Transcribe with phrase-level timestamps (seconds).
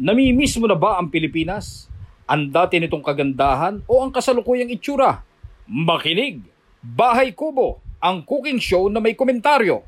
[0.00, 1.84] Namimiss mo na ba ang Pilipinas?
[2.24, 5.20] Ang dati nitong kagandahan o ang kasalukuyang itsura?
[5.68, 6.40] Makinig!
[6.80, 9.84] Bahay Kubo, ang cooking show na may komentaryo.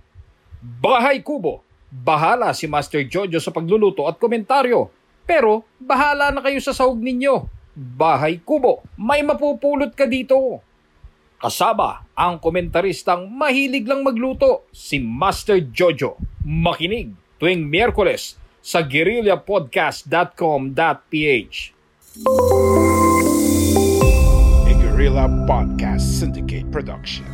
[0.60, 4.92] Bahay Kubo, bahala si Master Jojo sa pagluluto at komentaryo.
[5.24, 7.48] Pero bahala na kayo sa sahog ninyo.
[7.72, 10.60] Bahay Kubo, may mapupulot ka dito.
[11.40, 16.20] Kasaba ang komentaristang mahilig lang magluto, si Master Jojo.
[16.44, 21.56] Makinig tuwing Miyerkules sa guerrillapodcast.com.ph.
[24.64, 27.28] a Guerrilla Podcast Syndicate production.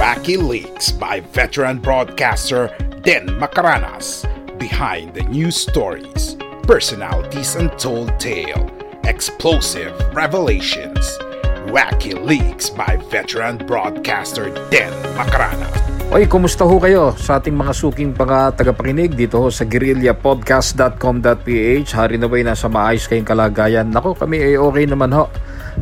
[0.00, 4.24] Wacky Leaks by veteran broadcaster Den Macaranas.
[4.58, 8.70] Behind the news stories, personalities and told tale,
[9.04, 11.18] explosive revelations.
[11.68, 15.83] Wacky Leaks by veteran broadcaster Den Macaranas.
[16.12, 22.20] Oy, kumusta ho kayo sa ating mga suking mga tagapakinig dito ho sa guerrillapodcast.com.ph Hari
[22.20, 23.88] na ba'y nasa maayos kayong kalagayan?
[23.88, 25.32] Nako, kami ay okay naman ho.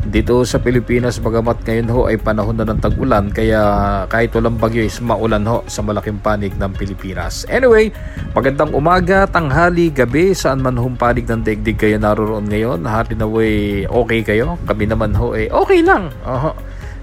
[0.07, 3.59] Dito sa Pilipinas, bagamat ngayon ho ay panahon na ng tag-ulan kaya
[4.07, 7.43] kahit walang bagyo is maulan ho sa malaking panig ng Pilipinas.
[7.51, 7.91] Anyway,
[8.31, 12.87] magandang umaga, tanghali, gabi, saan man hong panig ng daigdig kayo naroon ngayon.
[12.87, 14.55] Hari na way okay kayo.
[14.63, 16.07] Kami naman ho ay okay lang.
[16.23, 16.55] Oho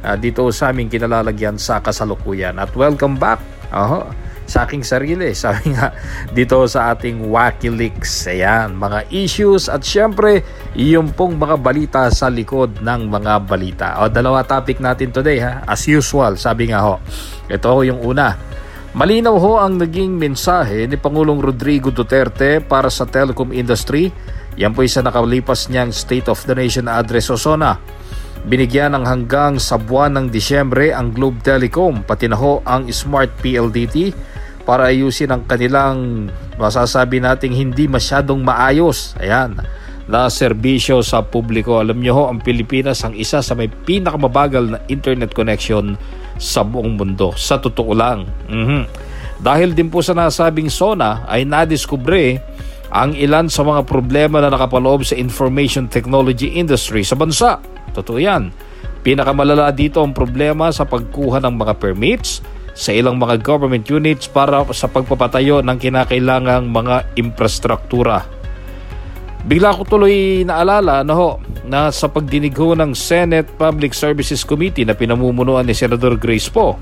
[0.04, 2.56] uh, dito sa aming kinalalagyan sa kasalukuyan.
[2.60, 3.40] At welcome back
[3.72, 4.08] uh,
[4.50, 5.30] sa aking sarili.
[5.38, 5.94] Sabi nga
[6.34, 8.26] dito sa ating Wacky Leaks.
[8.26, 10.42] Ayan, mga issues at syempre
[10.74, 13.88] yung pong mga balita sa likod ng mga balita.
[14.02, 15.62] O dalawa topic natin today ha.
[15.64, 16.98] As usual, sabi nga ho.
[17.46, 18.34] Ito yung una.
[18.90, 24.10] Malinaw ho ang naging mensahe ni Pangulong Rodrigo Duterte para sa telecom industry.
[24.58, 27.78] Yan po isa nakalipas niyang State of the Nation address o SONA.
[28.48, 33.28] Binigyan ng hanggang sa buwan ng Disyembre ang Globe Telecom pati na ho ang Smart
[33.44, 34.16] PLDT
[34.64, 39.12] para ayusin ang kanilang masasabi nating hindi masyadong maayos.
[39.20, 39.60] Ayan
[40.10, 41.78] na serbisyo sa publiko.
[41.78, 45.94] Alam niyo ho, ang Pilipinas ang isa sa may pinakamabagal na internet connection
[46.34, 47.30] sa buong mundo.
[47.38, 48.26] Sa totoo lang.
[48.50, 48.82] Mm-hmm.
[49.40, 52.42] Dahil din po sa nasabing SONA ay nadiskubre
[52.90, 57.62] ang ilan sa mga problema na nakapaloob sa information technology industry sa bansa.
[57.96, 58.52] Totoo yan.
[59.00, 62.44] Pinakamalala dito ang problema sa pagkuha ng mga permits
[62.76, 68.24] sa ilang mga government units para sa pagpapatayo ng kinakailangang mga infrastruktura.
[69.40, 74.92] Bigla ko tuloy naalala na ho, na sa pagdinig ng Senate Public Services Committee na
[74.92, 76.76] pinamumunuan ni Senador Grace Po,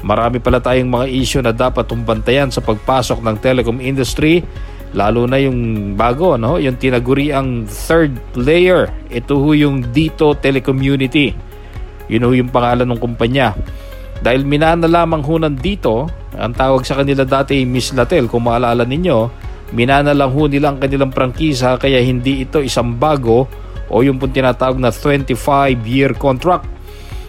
[0.00, 4.40] marami pala tayong mga issue na dapat tumbantayan sa pagpasok ng telecom industry
[4.96, 8.88] lalo na yung bago no yung tinaguri ang third layer.
[9.12, 11.34] Ito ho yung Dito Telecommunity.
[12.08, 13.52] Yun ho yung pangalan ng kumpanya.
[14.18, 18.82] Dahil minana lamang ho ng Dito ang tawag sa kanila dati Miss Latel kung maalala
[18.86, 23.44] ninyo minana lang ho nila ang kanilang prangkisa kaya hindi ito isang bago
[23.88, 25.36] o yung pong tinatawag na 25
[25.84, 26.68] year contract.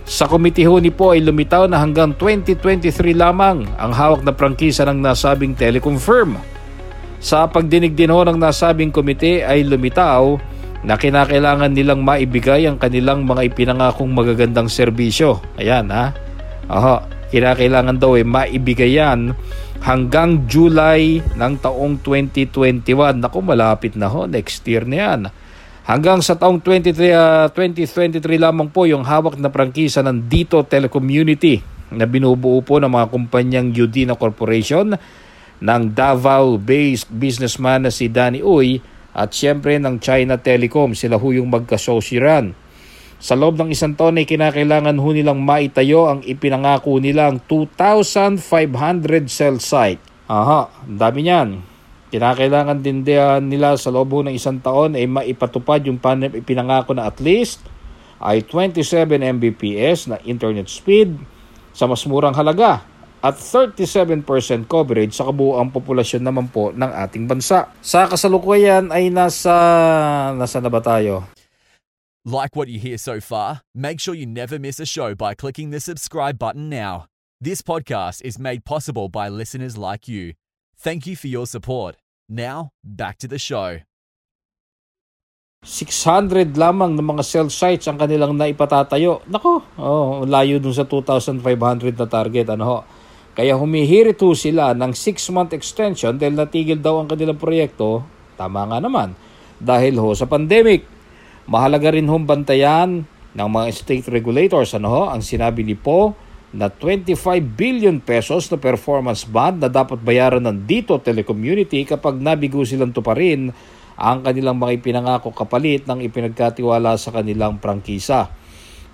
[0.09, 4.81] Sa committee ho ni po ay lumitaw na hanggang 2023 lamang ang hawak na prangkisa
[4.89, 6.35] ng nasabing telecom firm.
[7.19, 10.39] Sa pagdinig din ho ng nasabing komite ay lumitaw
[10.87, 15.43] na kinakailangan nilang maibigay ang kanilang mga ipinangakong magagandang serbisyo.
[15.59, 16.15] Ayan ha.
[16.71, 19.35] Aha, kinakailangan daw ay maibigay yan
[19.83, 23.19] hanggang July ng taong 2021.
[23.19, 24.23] Naku, malapit na ho.
[24.23, 25.21] Next year na yan.
[25.83, 31.59] Hanggang sa taong 23, uh, 2023 lamang po yung hawak na prangkisa ng Dito Telecommunity
[31.89, 34.93] na binubuo po ng mga kumpanyang Udina Corporation
[35.59, 38.79] ng Davao-based businessman na si Danny Uy
[39.11, 40.95] at siyempre ng China Telecom.
[40.95, 42.55] Sila ho yung magkasosyiran.
[43.19, 48.39] Sa loob ng isang taon ay kinakailangan ho nilang maitayo ang ipinangako nilang 2,500
[49.27, 49.99] cell site.
[50.31, 51.59] Aha, dami niyan.
[52.09, 53.03] Kinakailangan din
[53.51, 55.99] nila sa loob ng isang taon ay maipatupad yung
[56.47, 57.59] pinangako na at least
[58.23, 61.19] ay 27 Mbps na internet speed
[61.75, 62.83] sa mas murang halaga
[63.19, 64.23] at 37%
[64.67, 67.67] coverage sa kabuuang populasyon naman po ng ating bansa.
[67.83, 69.53] Sa kasalukuyan ay nasa
[70.35, 71.27] nasa na ba tayo?
[72.23, 73.63] Like what you hear so far?
[73.75, 77.07] Make sure you never miss a show by clicking the subscribe button now.
[77.39, 80.35] This podcast is made possible by listeners like you.
[80.75, 81.95] Thank you for your support.
[82.27, 83.83] Now, back to the show.
[85.63, 89.27] 600 lamang ng mga cell sites ang kanilang naipatatayo.
[89.27, 92.47] Nako, oh, layo dun sa 2,500 na target.
[92.47, 92.77] Ano ho?
[93.37, 98.03] Kaya humihirit ho sila ng 6-month extension dahil natigil daw ang kanilang proyekto.
[98.35, 99.13] Tama nga naman.
[99.59, 100.83] Dahil ho sa pandemic.
[101.49, 104.73] Mahalaga rin hong bantayan ng mga state regulators.
[104.75, 105.01] Ano ho?
[105.09, 106.13] Ang sinabi ni Po
[106.49, 107.13] na 25
[107.53, 113.53] billion pesos na performance bond na dapat bayaran ng dito telecommunity kapag nabigo silang tuparin
[113.99, 118.31] ang kanilang mga ipinangako kapalit ng ipinagkatiwala sa kanilang prangkisa.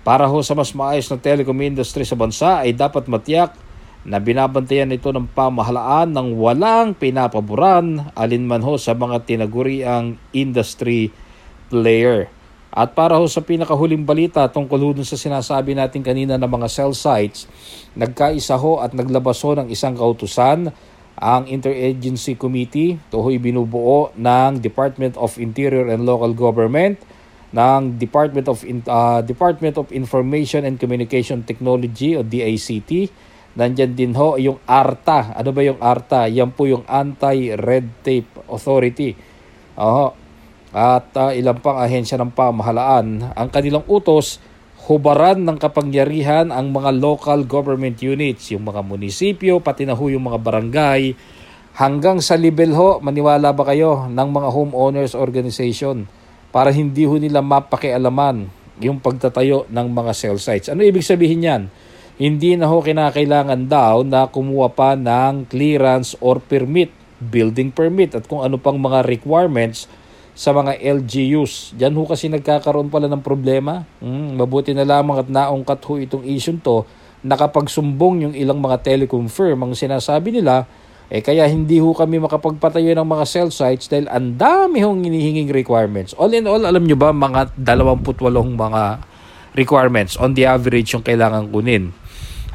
[0.04, 3.54] Para ho sa mas maayos na telecom industry sa bansa ay dapat matiyak
[4.06, 11.10] na binabantayan ito ng pamahalaan ng walang pinapaboran alinman ho sa mga tinaguriang industry
[11.66, 12.30] player.
[12.70, 16.94] At para ho sa pinakahuling balita tungkol ho sa sinasabi natin kanina ng mga cell
[16.94, 17.50] sites,
[17.98, 20.70] nagkaisa ho at naglabas ho ng isang kautusan
[21.16, 23.00] ang Interagency Committee.
[23.10, 27.00] Ito ho'y binubuo ng Department of Interior and Local Government,
[27.56, 33.08] ng Department of uh, Department of Information and Communication Technology o DICT.
[33.56, 35.32] Nandyan din ho yung ARTA.
[35.32, 36.28] Ano ba yung ARTA?
[36.28, 39.16] Yan po yung Anti-Red Tape Authority.
[39.80, 40.12] Oho.
[40.76, 43.32] At uh, ilang pang ahensya ng pamahalaan.
[43.32, 44.44] Ang kanilang utos,
[44.84, 50.28] hubaran ng kapangyarihan ang mga local government units, yung mga munisipyo, pati na ho yung
[50.28, 51.16] mga barangay,
[51.80, 56.04] hanggang sa level ho, maniwala ba kayo, ng mga homeowners organization
[56.52, 58.48] para hindi ho nila mapakialaman
[58.84, 60.68] yung pagtatayo ng mga cell sites.
[60.68, 61.62] Ano ibig sabihin yan?
[62.16, 66.88] Hindi na ho kinakailangan daw na kumuha pa ng clearance or permit,
[67.20, 69.84] building permit at kung ano pang mga requirements
[70.32, 71.76] sa mga LGUs.
[71.76, 73.84] Diyan ho kasi nagkakaroon pala ng problema.
[74.00, 76.88] Mm, mabuti na lamang at naungkat ho itong issue to
[77.26, 80.62] nakapagsumbong yung ilang mga telecom firm ang sinasabi nila
[81.06, 85.54] eh kaya hindi ho kami makapagpatayo ng mga cell sites dahil ang dami hong inihinging
[85.54, 86.10] requirements.
[86.18, 88.82] All in all, alam nyo ba mga 28 mga
[89.54, 91.94] requirements on the average yung kailangan kunin.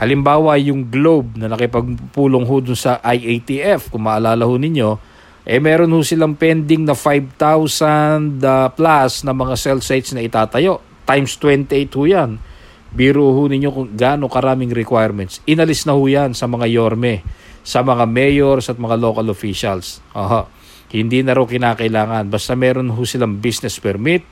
[0.01, 4.97] Halimbawa, yung globe na nakipagpulong ho dun sa IATF, kung maalala ho ninyo,
[5.45, 10.81] eh meron ho silang pending na 5,000 uh, plus na mga cell sites na itatayo.
[11.05, 12.41] Times 28 ho yan.
[12.89, 15.37] Biro ho ninyo kung gaano karaming requirements.
[15.45, 17.21] Inalis na ho yan sa mga yorme,
[17.61, 20.01] sa mga mayors at mga local officials.
[20.17, 20.49] Aha.
[20.89, 22.25] Hindi na raw kinakailangan.
[22.25, 24.25] Basta meron ho silang business permit,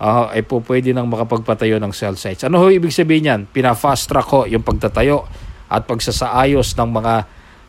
[0.00, 2.44] uh, ay po pwede nang makapagpatayo ng cell sites.
[2.44, 3.40] Ano ho ibig sabihin yan?
[3.48, 5.26] Pina-fast track ho yung pagtatayo
[5.68, 7.14] at pagsasaayos ng mga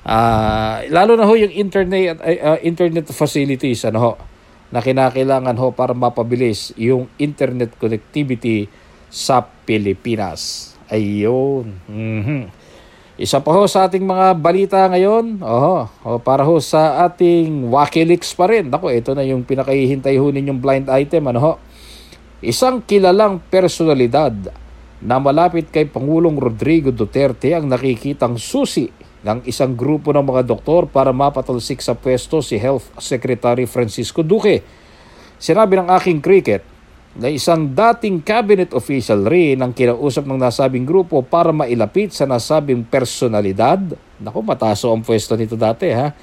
[0.07, 4.11] Uh, lalo na ho yung internet uh, internet facilities ano ho
[4.71, 8.71] na kinakailangan ho para mapabilis yung internet connectivity
[9.11, 10.71] sa Pilipinas.
[10.87, 11.75] Ayun.
[11.91, 12.41] Mm-hmm.
[13.17, 18.31] Isa pa ho sa ating mga balita ngayon, oho, oh, para ho sa ating Wikileaks
[18.37, 18.69] pa rin.
[18.69, 21.27] Ako, ito na yung pinakahihintay ho ninyong blind item.
[21.33, 21.51] Ano ho?
[22.37, 24.29] Isang kilalang personalidad
[25.01, 28.93] na malapit kay Pangulong Rodrigo Duterte ang nakikitang susi
[29.25, 34.61] ng isang grupo ng mga doktor para mapatalsik sa pwesto si Health Secretary Francisco Duque.
[35.41, 36.61] Sinabi ng aking cricket
[37.17, 42.85] na isang dating cabinet official rin ang kinausap ng nasabing grupo para mailapit sa nasabing
[42.85, 43.81] personalidad.
[44.21, 46.13] Naku, mataso ang pwesto nito dati ha.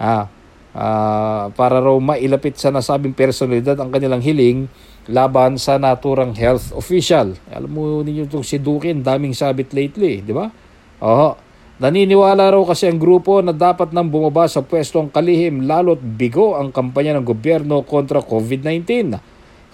[0.00, 0.24] Ah,
[0.72, 4.64] ah, para raw mailapit sa nasabing personalidad ang kanilang hiling
[5.08, 7.32] laban sa naturang health official.
[7.48, 10.52] Alam mo ninyo itong si Duque, daming sabit lately, di ba?
[11.00, 11.30] Oo.
[11.78, 16.58] Naniniwala raw kasi ang grupo na dapat nang bumaba sa pwesto ang kalihim lalo't bigo
[16.58, 19.14] ang kampanya ng gobyerno kontra COVID-19.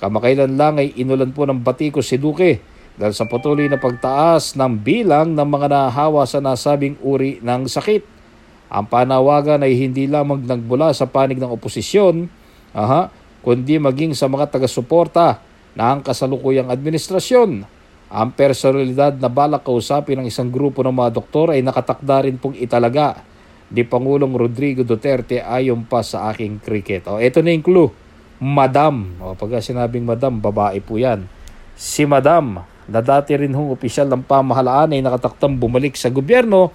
[0.05, 2.61] Kamakailan lang ay inulan po ng batiko si Duque
[2.95, 8.05] dahil sa patuloy na pagtaas ng bilang ng mga nahawa sa nasabing uri ng sakit.
[8.69, 12.29] Ang panawagan ay hindi lamang nagbula sa panig ng oposisyon,
[12.77, 13.09] aha,
[13.45, 15.39] kundi maging sa mga taga-suporta
[15.77, 17.69] ng kasalukuyang administrasyon.
[18.09, 22.57] Ang personalidad na balak kausapin ng isang grupo ng mga doktor ay nakatakda rin pong
[22.57, 23.21] italaga
[23.69, 27.05] ni Pangulong Rodrigo Duterte ayon pa sa aking cricket.
[27.11, 27.91] O, ito na yung clue.
[28.41, 29.19] Madam.
[29.21, 31.27] O, pag sinabing madam, babae po yan.
[31.75, 36.71] Si Madam, na dati rin hong opisyal ng pamahalaan ay nakataktang bumalik sa gobyerno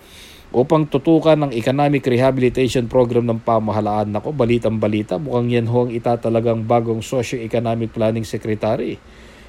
[0.50, 4.10] upang tutukan ng economic rehabilitation program ng pamahalaan.
[4.10, 5.22] Nako, balitang balita.
[5.22, 8.98] Mukhang yan ho ang itatalagang bagong socio-economic planning secretary.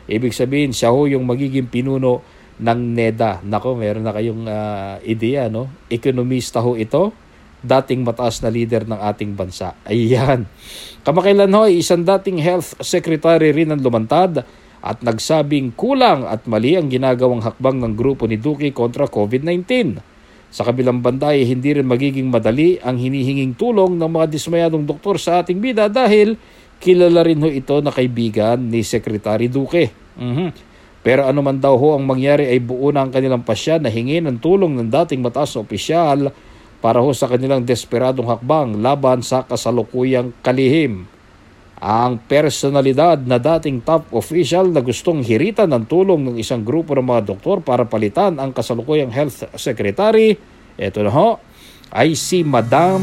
[0.04, 2.20] Ibig sabihin, siya ho yung magiging pinuno
[2.60, 3.40] ng NEDA.
[3.40, 5.72] Nako, meron na kayong uh, ideya, no?
[5.88, 7.16] Ekonomista ho ito,
[7.64, 9.72] dating mataas na leader ng ating bansa.
[9.88, 10.44] Ayan.
[11.00, 14.44] Kamakailan ho, isang dating health secretary rin ang lumantad
[14.80, 19.64] at nagsabing kulang at mali ang ginagawang hakbang ng grupo ni Duque kontra COVID-19.
[20.50, 25.14] Sa kabilang banda ay hindi rin magiging madali ang hinihinging tulong ng mga dismayadong doktor
[25.16, 26.34] sa ating bida dahil
[26.82, 29.94] kilala rin ho ito na kaibigan ni Secretary Duque.
[30.18, 30.50] Mhm.
[31.00, 34.20] Pero ano man daw ho ang mangyari ay buo na ang kanilang pasya na hingi
[34.20, 36.20] ng tulong ng dating mataas na opisyal
[36.82, 41.08] para ho sa kanilang desperadong hakbang laban sa kasalukuyang kalihim.
[41.80, 47.08] Ang personalidad na dating top official na gustong hiritan ng tulong ng isang grupo ng
[47.08, 50.36] mga doktor para palitan ang kasalukuyang health secretary,
[50.76, 51.40] eto na ho,
[51.88, 53.00] ay si Madam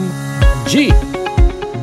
[0.70, 0.94] G.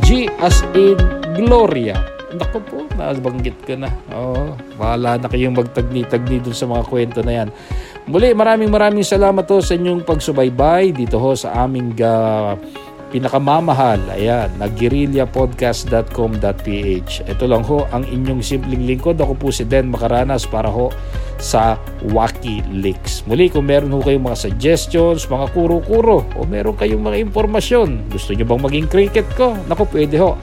[0.06, 0.94] G as in
[1.34, 1.98] Gloria.
[2.30, 3.90] Naku po, nabanggit ko na.
[4.14, 7.48] Oo, bahala na kayong magtagni-tagni dun sa mga kwento na yan.
[8.06, 12.54] Muli, maraming maraming salamat ho sa inyong pagsubaybay dito ho sa aming uh,
[13.14, 17.12] pinakamamahal, ayan, nagguerrillapodcast.com.ph.
[17.30, 19.14] Ito lang ho ang inyong simpleng lingkod.
[19.22, 20.90] Ako po si Den Makaranas para ho
[21.38, 21.78] sa
[22.10, 23.22] Wacky Leaks.
[23.30, 28.34] Muli, kung meron ho kayong mga suggestions, mga kuro-kuro, o meron kayong mga impormasyon, gusto
[28.34, 29.54] nyo bang maging cricket ko?
[29.70, 30.34] Naku, pwede ho.